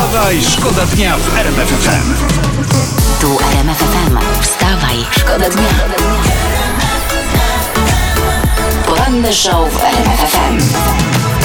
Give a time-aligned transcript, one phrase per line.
[0.00, 2.14] Wstawaj, szkoda dnia w RMF FM.
[3.20, 4.18] Tu RMF FM.
[4.42, 5.68] Wstawaj, szkoda dnia.
[8.86, 10.58] Poranny show w RMF FM.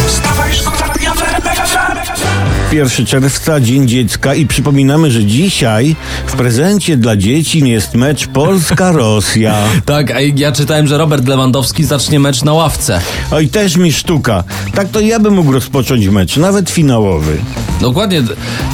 [0.07, 2.76] Wstawaj, szkoda dnia w RMF FM.
[2.76, 5.96] 1 czerwca, Dzień Dziecka i przypominamy, że dzisiaj
[6.26, 9.56] w prezencie dla dzieci jest mecz Polska-Rosja.
[9.85, 13.01] Tak, a ja czytałem, że Robert Lewandowski zacznie mecz na ławce.
[13.31, 14.44] Oj, też mi sztuka.
[14.74, 17.38] Tak to ja bym mógł rozpocząć mecz, nawet finałowy.
[17.81, 18.23] Dokładnie,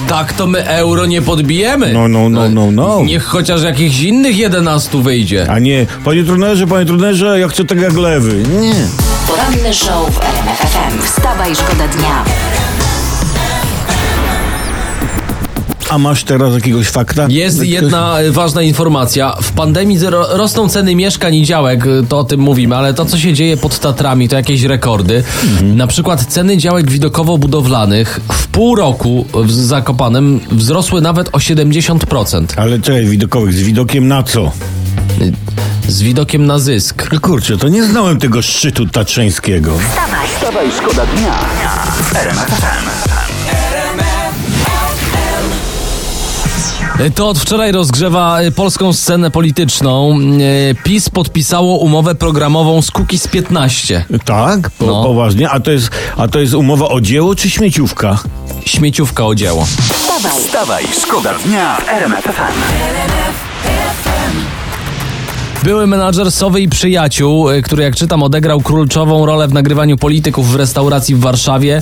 [0.08, 1.94] tak to my euro nie podbijemy.
[1.94, 3.04] No, no, no, no, no.
[3.04, 5.52] Niech chociaż jakichś innych 11 wyjdzie.
[5.52, 8.44] A nie, panie trenerze, panie trenerze, ja chcę tak jak lewy.
[8.62, 8.74] Nie.
[9.28, 11.02] Poranny show w RMF FM.
[11.02, 12.24] Wstawaj, szkoda dnia.
[15.92, 17.26] A masz teraz jakiegoś fakta?
[17.30, 19.36] Jest jedna e, ważna informacja.
[19.42, 23.18] W pandemii rosną ceny mieszkań i działek, e, to o tym mówimy, ale to, co
[23.18, 25.24] się dzieje pod Tatrami, to jakieś rekordy.
[25.64, 32.46] Na przykład ceny działek widokowo-budowlanych w pół roku w Zakopanem wzrosły nawet o 70%.
[32.58, 34.52] Ale czekaj, widokowych, z widokiem na co?
[35.88, 37.10] Z widokiem na zysk.
[37.14, 39.72] No Kurczę, to nie znałem tego szczytu tatrzańskiego.
[40.36, 41.34] Wstawaj, szkoda dnia
[42.10, 43.11] w
[47.16, 50.18] To od wczoraj rozgrzewa e, polską scenę polityczną.
[50.72, 54.06] E, PiS podpisało umowę programową z Kukiz 15.
[54.26, 54.70] Tak?
[54.70, 55.04] Po, No.
[55.04, 55.50] Poważnie?
[55.50, 58.20] A to, jest, a to jest umowa o dzieło czy śmieciówka?
[58.66, 59.66] Śmieciówka o dzieło.
[59.66, 63.41] Wstawaj, Wstawaj, szkoda dnia w RMF FM.
[65.64, 70.52] Były menadżer Sowy i Przyjaciół, y, który jak czytam odegrał kluczową rolę w nagrywaniu polityków
[70.52, 71.82] w restauracji w Warszawie,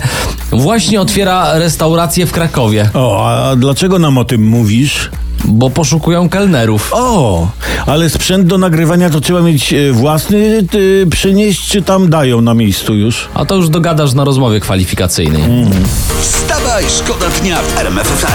[0.52, 5.10] właśnie otwiera restaurację w Krakowie, O, a dlaczego nam o tym mówisz?
[5.46, 6.90] bo poszukują kelnerów.
[6.94, 7.48] O,
[7.86, 12.54] ale sprzęt do nagrywania to trzeba mieć e, własny, ty, przynieść, czy tam dają na
[12.54, 13.28] miejscu już?
[13.34, 15.44] A to już dogadasz na rozmowie kwalifikacyjnej.
[16.22, 18.26] Wstawaj, szkoda dnia w RMF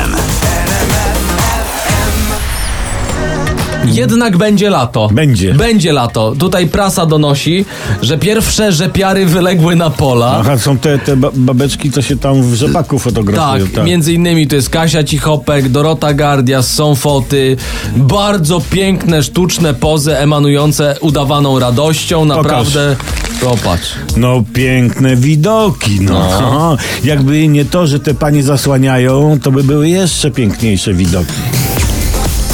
[3.93, 5.09] Jednak będzie lato.
[5.13, 5.55] Będzie.
[5.55, 6.35] Będzie lato.
[6.39, 7.65] Tutaj prasa donosi,
[8.03, 10.37] że pierwsze rzepiary wyległy na pola.
[10.41, 13.67] Aha, są te, te ba- babeczki, co się tam w rzepaku Tak, fotografują.
[13.85, 17.57] między innymi to jest Kasia Cichopek, Dorota Gardias, są foty,
[17.97, 22.97] bardzo piękne, sztuczne pozy emanujące udawaną radością, naprawdę.
[23.41, 23.93] Popatrz.
[24.17, 26.29] No piękne widoki, no.
[26.33, 31.33] Aha, Jakby nie to, że te panie zasłaniają, to by były jeszcze piękniejsze widoki.